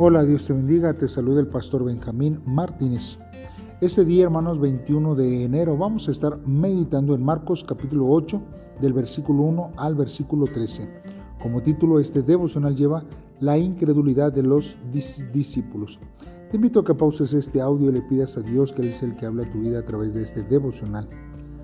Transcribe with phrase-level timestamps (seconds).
[0.00, 3.18] Hola, Dios te bendiga, te saluda el pastor Benjamín Martínez.
[3.80, 8.40] Este día, hermanos, 21 de enero, vamos a estar meditando en Marcos capítulo 8,
[8.80, 10.88] del versículo 1 al versículo 13.
[11.42, 13.02] Como título, este devocional lleva
[13.40, 15.98] La incredulidad de los discípulos.
[16.48, 19.02] Te invito a que pauses este audio y le pidas a Dios que Él es
[19.02, 21.08] el que habla tu vida a través de este devocional.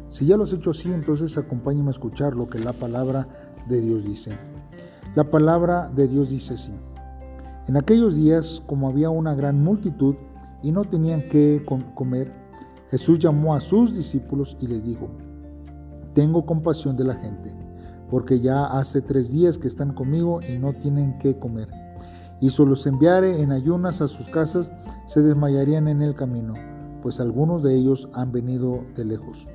[0.08, 3.28] Si ya lo has hecho así, entonces acompáñame a escuchar lo que la palabra
[3.68, 4.36] de Dios dice.
[5.14, 6.74] La palabra de Dios dice así.
[7.66, 10.16] En aquellos días, como había una gran multitud
[10.62, 11.64] y no tenían qué
[11.94, 12.30] comer,
[12.90, 15.08] Jesús llamó a sus discípulos y les dijo,
[16.12, 17.56] Tengo compasión de la gente,
[18.10, 21.68] porque ya hace tres días que están conmigo y no tienen qué comer.
[22.38, 24.70] Y si los enviare en ayunas a sus casas,
[25.06, 26.52] se desmayarían en el camino,
[27.02, 29.48] pues algunos de ellos han venido de lejos.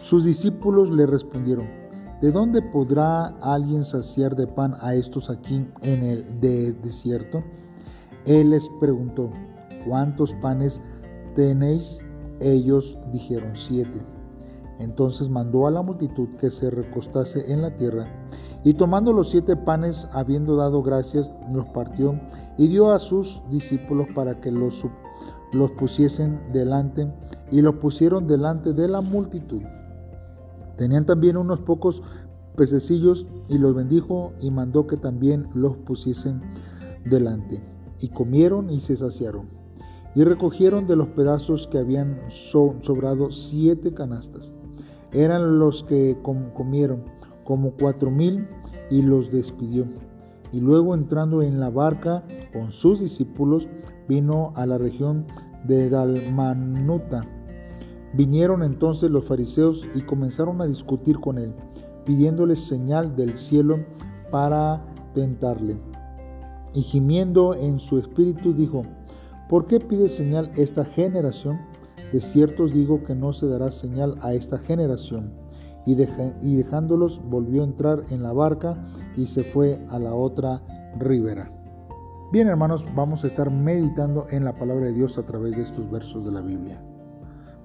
[0.00, 1.66] Sus discípulos le respondieron,
[2.20, 7.44] ¿De dónde podrá alguien saciar de pan a estos aquí en el desierto?
[8.26, 9.30] Él les preguntó,
[9.86, 10.80] ¿cuántos panes
[11.36, 12.00] tenéis?
[12.40, 14.00] Ellos dijeron siete.
[14.80, 18.08] Entonces mandó a la multitud que se recostase en la tierra,
[18.64, 22.20] y tomando los siete panes, habiendo dado gracias, los partió
[22.56, 24.84] y dio a sus discípulos para que los,
[25.52, 27.12] los pusiesen delante,
[27.52, 29.62] y los pusieron delante de la multitud.
[30.78, 32.02] Tenían también unos pocos
[32.56, 36.40] pececillos y los bendijo y mandó que también los pusiesen
[37.04, 37.62] delante.
[38.00, 39.50] Y comieron y se saciaron.
[40.14, 44.54] Y recogieron de los pedazos que habían sobrado siete canastas.
[45.12, 46.16] Eran los que
[46.54, 47.04] comieron,
[47.44, 48.46] como cuatro mil,
[48.90, 49.84] y los despidió.
[50.52, 53.68] Y luego entrando en la barca con sus discípulos,
[54.08, 55.26] vino a la región
[55.64, 57.26] de Dalmanuta
[58.14, 61.54] Vinieron entonces los fariseos y comenzaron a discutir con él,
[62.04, 63.84] pidiéndole señal del cielo
[64.30, 65.78] para tentarle.
[66.74, 68.84] Y gimiendo en su espíritu dijo,
[69.48, 71.58] ¿por qué pide señal esta generación?
[72.12, 75.32] De cierto os digo que no se dará señal a esta generación.
[75.84, 75.96] Y,
[76.42, 78.86] y dejándolos volvió a entrar en la barca
[79.16, 80.62] y se fue a la otra
[80.98, 81.52] ribera.
[82.30, 85.90] Bien hermanos, vamos a estar meditando en la palabra de Dios a través de estos
[85.90, 86.82] versos de la Biblia.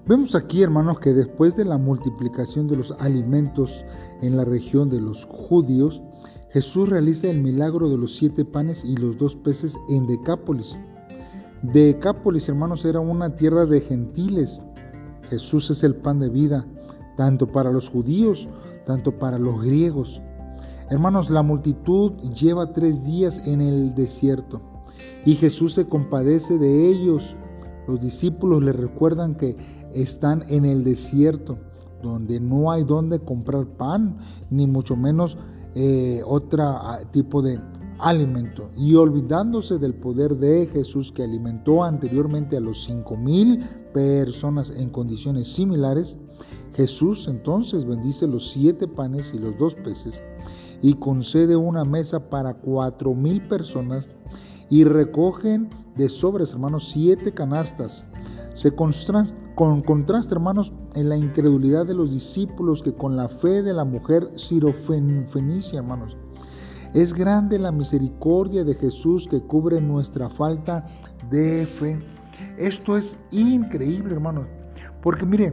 [0.06, 3.86] Vemos aquí, hermanos, que después de la multiplicación de los alimentos
[4.20, 6.02] en la región de los judíos,
[6.50, 10.78] Jesús realiza el milagro de los siete panes y los dos peces en Decápolis.
[11.62, 14.62] Decápolis, hermanos, era una tierra de gentiles.
[15.30, 16.66] Jesús es el pan de vida,
[17.16, 18.50] tanto para los judíos,
[18.84, 20.20] tanto para los griegos.
[20.90, 24.60] Hermanos, la multitud lleva tres días en el desierto
[25.24, 27.36] y Jesús se compadece de ellos.
[27.86, 29.56] Los discípulos le recuerdan que
[29.92, 31.58] están en el desierto,
[32.02, 34.18] donde no hay donde comprar pan,
[34.50, 35.38] ni mucho menos
[35.74, 37.60] eh, otro ah, tipo de
[37.98, 38.70] alimento.
[38.76, 44.90] Y olvidándose del poder de Jesús que alimentó anteriormente a los cinco mil personas en
[44.90, 46.18] condiciones similares,
[46.74, 50.22] Jesús entonces bendice los siete panes y los dos peces
[50.82, 54.10] y concede una mesa para cuatro mil personas
[54.68, 58.04] y recogen de sobres, hermanos, siete canastas.
[58.54, 63.72] Se, con contraste, hermanos, en la incredulidad de los discípulos que con la fe de
[63.72, 66.16] la mujer sirofenicia, hermanos.
[66.92, 70.84] Es grande la misericordia de Jesús que cubre nuestra falta
[71.28, 71.98] de fe.
[72.56, 74.46] Esto es increíble, hermanos.
[75.02, 75.52] Porque mire,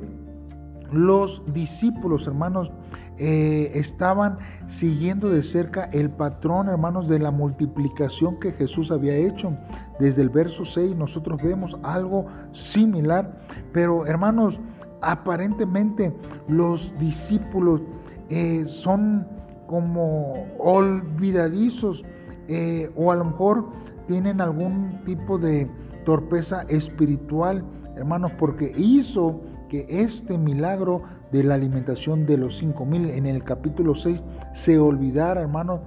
[0.91, 2.71] los discípulos, hermanos,
[3.17, 9.57] eh, estaban siguiendo de cerca el patrón, hermanos, de la multiplicación que Jesús había hecho.
[9.99, 13.39] Desde el verso 6 nosotros vemos algo similar,
[13.71, 14.59] pero hermanos,
[15.01, 16.15] aparentemente
[16.47, 17.81] los discípulos
[18.29, 19.27] eh, son
[19.67, 22.03] como olvidadizos
[22.47, 23.69] eh, o a lo mejor
[24.07, 25.69] tienen algún tipo de
[26.05, 27.63] torpeza espiritual,
[27.95, 29.41] hermanos, porque hizo
[29.71, 34.21] que este milagro de la alimentación de los cinco mil en el capítulo 6
[34.53, 35.79] se olvidara, hermanos,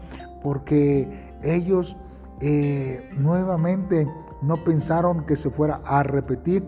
[0.43, 1.95] porque ellos
[2.41, 4.09] eh, nuevamente
[4.41, 6.65] no pensaron que se fuera a repetir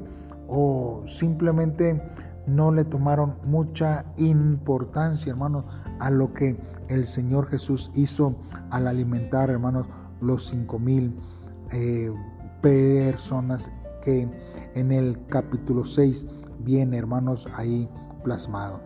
[0.46, 2.02] o simplemente
[2.46, 5.64] no le tomaron mucha importancia, hermanos,
[6.00, 8.36] a lo que el Señor Jesús hizo
[8.70, 9.88] al alimentar, hermanos,
[10.20, 11.18] los cinco mil
[11.72, 12.12] eh,
[12.60, 13.70] personas
[14.06, 14.28] que
[14.74, 16.26] en el capítulo 6
[16.60, 17.88] viene, hermanos, ahí
[18.22, 18.80] plasmado.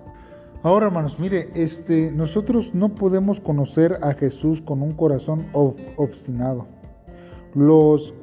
[0.63, 6.67] Ahora, hermanos, mire, este, nosotros no podemos conocer a Jesús con un corazón obstinado.
[7.55, 8.15] Los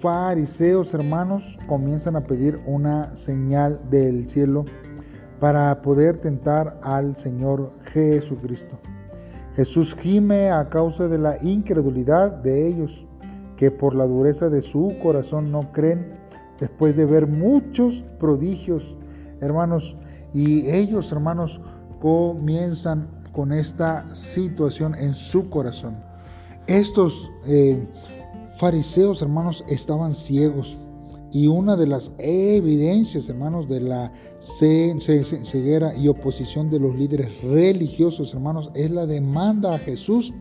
[0.00, 4.64] fariseos, hermanos, comienzan a pedir una señal del cielo
[5.40, 8.78] para poder tentar al Señor Jesucristo.
[9.56, 13.06] Jesús gime a causa de la incredulidad de ellos.
[13.56, 16.16] que por la dureza de su corazón no creen
[16.60, 18.96] después de ver muchos prodigios,
[19.40, 19.96] hermanos.
[20.32, 21.60] Y ellos, hermanos,
[22.00, 25.96] comienzan con esta situación en su corazón.
[26.66, 27.86] Estos eh,
[28.58, 30.76] fariseos, hermanos, estaban ciegos.
[31.32, 38.32] Y una de las evidencias, hermanos, de la ceguera y oposición de los líderes religiosos,
[38.32, 40.32] hermanos, es la demanda a Jesús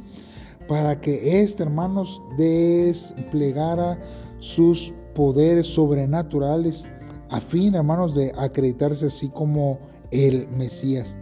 [0.68, 4.00] para que este, hermanos, desplegara
[4.40, 6.86] sus poderes sobrenaturales
[7.30, 9.80] a fin, hermanos, de acreditarse así como
[10.12, 11.18] el Mesías.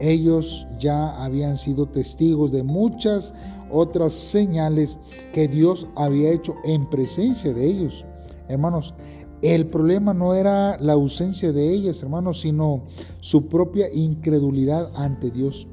[0.00, 3.34] Ellos ya habían sido testigos de muchas
[3.70, 4.98] otras señales
[5.32, 8.04] que Dios había hecho en presencia de ellos.
[8.48, 8.94] Hermanos,
[9.42, 12.82] el problema no era la ausencia de ellas, hermanos, sino
[13.20, 15.68] su propia incredulidad ante Dios.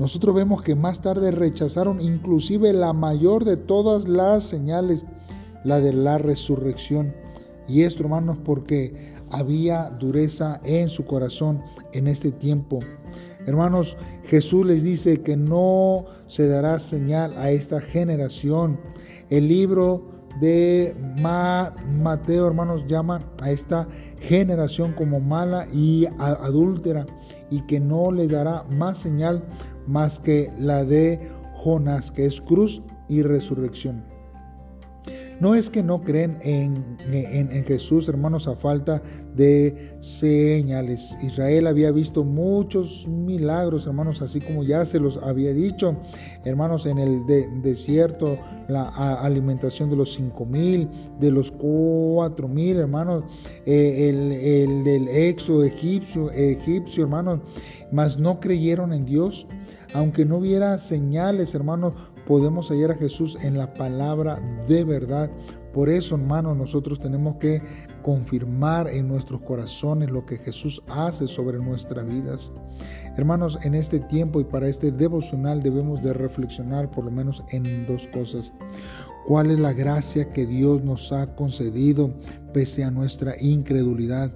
[0.00, 5.04] Nosotros vemos que más tarde rechazaron inclusive la mayor de todas las señales,
[5.62, 7.14] la de la resurrección.
[7.68, 8.94] Y esto, hermanos, porque
[9.30, 11.60] había dureza en su corazón
[11.92, 12.78] en este tiempo.
[13.46, 18.80] Hermanos, Jesús les dice que no se dará señal a esta generación.
[19.28, 20.02] El libro
[20.40, 20.96] de
[22.00, 23.86] Mateo, hermanos, llama a esta
[24.18, 27.06] generación como mala y adúltera
[27.50, 29.44] y que no le dará más señal
[29.86, 31.20] más que la de
[31.54, 34.09] Jonás, que es cruz y resurrección.
[35.40, 39.02] No es que no creen en, en, Jesús, hermanos, a falta
[39.34, 41.16] de señales.
[41.22, 45.96] Israel había visto muchos milagros, hermanos, así como ya se los había dicho,
[46.44, 47.26] hermanos, en el
[47.62, 48.36] desierto,
[48.68, 48.88] la
[49.22, 50.88] alimentación de los cinco mil,
[51.18, 53.24] de los cuatro mil, hermanos,
[53.64, 57.40] eh, el, el, del éxodo egipcio, egipcio, hermanos,
[57.90, 59.46] mas no creyeron en Dios.
[59.92, 61.94] Aunque no hubiera señales, hermanos,
[62.30, 65.28] podemos hallar a Jesús en la palabra de verdad.
[65.72, 67.60] Por eso, hermanos, nosotros tenemos que
[68.02, 72.52] confirmar en nuestros corazones lo que Jesús hace sobre nuestras vidas.
[73.16, 77.84] Hermanos, en este tiempo y para este devocional debemos de reflexionar por lo menos en
[77.88, 78.52] dos cosas.
[79.26, 82.14] ¿Cuál es la gracia que Dios nos ha concedido
[82.54, 84.32] pese a nuestra incredulidad?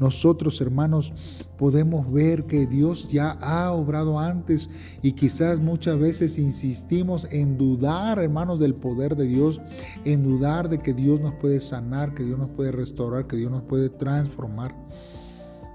[0.00, 1.12] Nosotros, hermanos,
[1.58, 4.70] podemos ver que Dios ya ha obrado antes
[5.02, 9.60] y quizás muchas veces insistimos en dudar, hermanos, del poder de Dios,
[10.06, 13.50] en dudar de que Dios nos puede sanar, que Dios nos puede restaurar, que Dios
[13.50, 14.74] nos puede transformar.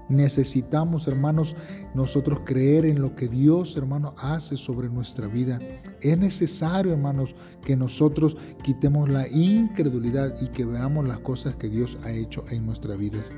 [0.08, 1.56] Necesitamos, hermanos,
[1.94, 5.58] nosotros creer en lo que Dios, hermano, hace sobre nuestra vida.
[6.00, 11.98] Es necesario, hermanos, que nosotros quitemos la incredulidad y que veamos las cosas que Dios
[12.04, 13.32] ha hecho en nuestras vidas.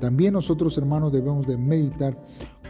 [0.00, 2.20] También nosotros, hermanos, debemos de meditar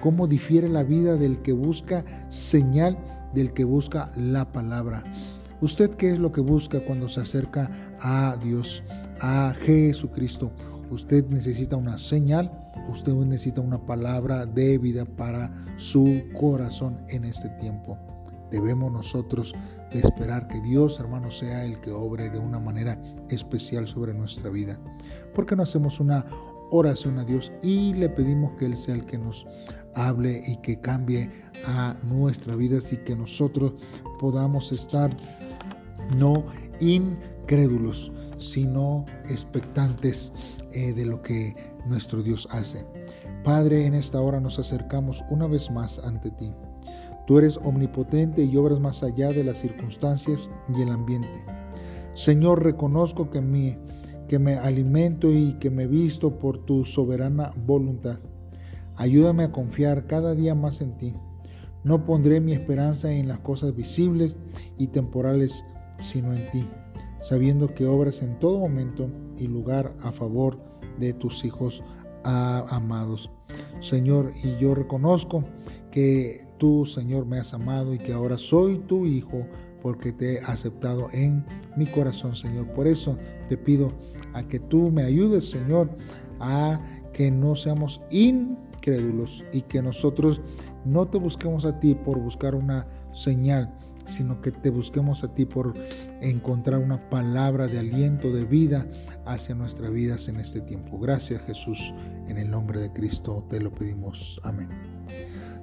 [0.01, 2.99] cómo difiere la vida del que busca señal
[3.35, 5.03] del que busca la palabra.
[5.61, 8.83] ¿Usted qué es lo que busca cuando se acerca a Dios,
[9.21, 10.53] a Jesucristo?
[10.93, 12.53] Usted necesita una señal,
[12.87, 17.99] usted necesita una palabra de vida para su corazón en este tiempo.
[18.51, 19.55] Debemos nosotros
[19.91, 23.01] de esperar que Dios, hermanos, sea el que obre de una manera
[23.31, 24.79] especial sobre nuestra vida.
[25.35, 26.27] Porque no hacemos una
[26.71, 29.47] oración a Dios y le pedimos que Él sea el que nos
[29.95, 31.31] hable y que cambie
[31.69, 33.73] a nuestra vida y que nosotros
[34.21, 35.09] podamos estar
[36.19, 36.45] no
[37.53, 40.33] incrédulos, sino expectantes
[40.73, 41.55] eh, de lo que
[41.87, 42.87] nuestro Dios hace.
[43.45, 46.51] Padre, en esta hora nos acercamos una vez más ante ti.
[47.27, 51.45] Tú eres omnipotente y obras más allá de las circunstancias y el ambiente.
[52.15, 53.77] Señor, reconozco que mi
[54.29, 58.19] que me alimento y que me visto por tu soberana voluntad.
[58.97, 61.15] Ayúdame a confiar cada día más en ti.
[61.85, 64.39] No pondré mi esperanza en las cosas visibles
[64.79, 65.63] y temporales,
[65.99, 66.67] sino en ti,
[67.23, 70.59] sabiendo que obras en todo momento y lugar a favor
[70.99, 71.83] de tus hijos
[72.25, 73.31] amados.
[73.81, 75.45] Señor, y yo reconozco
[75.91, 79.47] que tú, Señor, me has amado y que ahora soy tu hijo
[79.81, 81.45] porque te he aceptado en
[81.77, 82.69] mi corazón, Señor.
[82.69, 83.93] Por eso te pido
[84.33, 85.91] a que tú me ayudes, Señor,
[86.39, 86.81] a
[87.13, 90.41] que no seamos incrédulos y que nosotros
[90.85, 95.45] no te busquemos a ti por buscar una señal, sino que te busquemos a ti
[95.45, 95.75] por
[96.21, 98.87] encontrar una palabra de aliento, de vida
[99.27, 100.99] hacia nuestras vidas en este tiempo.
[100.99, 101.95] Gracias Jesús,
[102.29, 104.41] en el nombre de Cristo te lo pedimos.
[104.45, 104.69] Amén.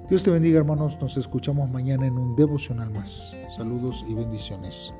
[0.08, 3.36] Dios te bendiga hermanos, nos escuchamos mañana en un devocional más.
[3.48, 4.92] Saludos y bendiciones.